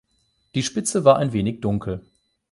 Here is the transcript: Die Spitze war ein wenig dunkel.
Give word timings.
Die 0.55 0.63
Spitze 0.63 1.05
war 1.05 1.17
ein 1.17 1.31
wenig 1.31 1.61
dunkel. 1.61 2.03